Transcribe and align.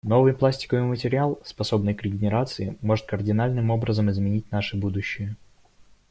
Новый 0.03 0.33
пластиковый 0.33 0.81
материал, 0.83 1.39
способный 1.45 1.93
к 1.93 2.01
регенерации, 2.01 2.75
может 2.81 3.05
кардинальным 3.05 3.69
образом 3.69 4.09
изменить 4.09 4.51
наше 4.51 4.75
будущее. 4.75 5.35